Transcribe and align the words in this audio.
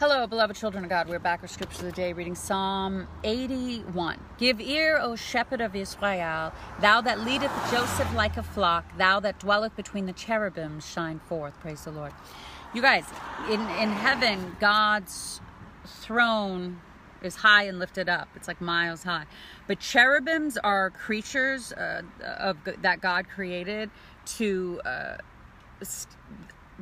Hello, 0.00 0.26
beloved 0.26 0.56
children 0.56 0.82
of 0.82 0.88
God. 0.88 1.10
We're 1.10 1.18
back 1.18 1.42
with 1.42 1.50
Scripture 1.50 1.80
of 1.80 1.84
the 1.84 1.92
Day, 1.92 2.14
reading 2.14 2.34
Psalm 2.34 3.06
81. 3.22 4.18
Give 4.38 4.58
ear, 4.58 4.98
O 4.98 5.14
shepherd 5.14 5.60
of 5.60 5.76
Israel, 5.76 6.54
thou 6.80 7.02
that 7.02 7.20
leadeth 7.20 7.52
Joseph 7.70 8.10
like 8.14 8.38
a 8.38 8.42
flock, 8.42 8.96
thou 8.96 9.20
that 9.20 9.38
dwelleth 9.38 9.76
between 9.76 10.06
the 10.06 10.14
cherubims, 10.14 10.90
shine 10.90 11.20
forth. 11.28 11.52
Praise 11.60 11.84
the 11.84 11.90
Lord. 11.90 12.12
You 12.72 12.80
guys, 12.80 13.04
in, 13.50 13.60
in 13.60 13.90
heaven, 13.90 14.56
God's 14.58 15.42
throne 15.84 16.80
is 17.20 17.36
high 17.36 17.64
and 17.64 17.78
lifted 17.78 18.08
up. 18.08 18.30
It's 18.34 18.48
like 18.48 18.62
miles 18.62 19.02
high. 19.02 19.26
But 19.66 19.80
cherubims 19.80 20.56
are 20.56 20.88
creatures 20.88 21.74
uh, 21.74 22.00
of 22.38 22.56
that 22.80 23.02
God 23.02 23.28
created 23.28 23.90
to. 24.38 24.80
Uh, 24.82 25.16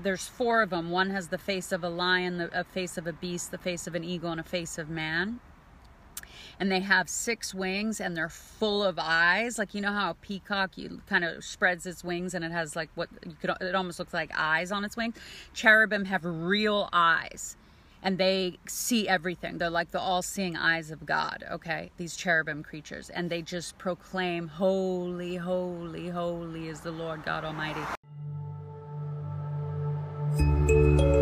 there's 0.03 0.27
four 0.27 0.63
of 0.63 0.71
them. 0.71 0.91
One 0.91 1.11
has 1.11 1.29
the 1.29 1.39
face 1.39 1.73
of 1.73 1.85
a 1.85 1.89
lion, 1.89 2.39
the 2.39 2.61
a 2.61 2.65
face 2.65 2.99
of 2.99 3.07
a 3.07 3.13
beast, 3.13 3.51
the 3.51 3.59
face 3.59 3.87
of 3.87 3.95
an 3.95 4.05
eagle, 4.05 4.31
and 4.31 4.41
a 4.41 4.45
face 4.45 4.79
of 4.79 4.89
man. 4.89 5.41
And 6.61 6.73
they 6.73 6.81
have 6.81 7.09
six 7.09 7.55
wings 7.55 8.01
and 8.01 8.17
they're 8.17 8.29
full 8.29 8.83
of 8.83 8.99
eyes. 9.01 9.59
Like 9.59 9.75
you 9.75 9.81
know 9.81 9.93
how 9.93 10.11
a 10.11 10.15
peacock 10.15 10.77
you 10.77 11.03
kind 11.09 11.25
of 11.25 11.45
spreads 11.45 11.87
its 11.87 12.03
wings 12.03 12.35
and 12.35 12.45
it 12.45 12.51
has 12.51 12.75
like 12.75 12.91
what 12.97 13.09
you 13.25 13.37
could 13.41 13.51
it 13.61 13.75
almost 13.77 14.01
looks 14.01 14.13
like 14.13 14.33
eyes 14.37 14.73
on 14.73 14.85
its 14.85 14.97
wings. 14.97 15.15
Cherubim 15.55 16.05
have 16.07 16.25
real 16.25 16.89
eyes 16.93 17.57
and 18.03 18.19
they 18.19 18.59
see 18.67 19.09
everything. 19.09 19.59
They're 19.59 19.71
like 19.71 19.91
the 19.91 20.01
all 20.01 20.23
seeing 20.23 20.57
eyes 20.57 20.91
of 20.91 21.05
God, 21.05 21.45
okay? 21.51 21.91
These 21.97 22.17
cherubim 22.17 22.63
creatures. 22.63 23.11
And 23.11 23.29
they 23.31 23.43
just 23.43 23.77
proclaim, 23.79 24.49
Holy, 24.49 25.37
holy, 25.37 26.09
holy 26.09 26.69
is 26.69 26.81
the 26.81 26.93
Lord 26.93 27.25
God 27.25 27.45
Almighty. 27.45 27.81
Música 30.39 31.18